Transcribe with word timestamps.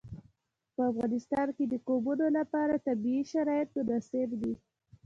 په 0.75 0.81
افغانستان 0.91 1.47
کې 1.55 1.63
د 1.67 1.73
قومونه 1.87 2.27
لپاره 2.37 2.83
طبیعي 2.87 3.23
شرایط 3.33 3.69
مناسب 3.77 4.29
دي. 4.41 4.53